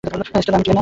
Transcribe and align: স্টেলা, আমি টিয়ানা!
স্টেলা, 0.03 0.55
আমি 0.57 0.63
টিয়ানা! 0.65 0.79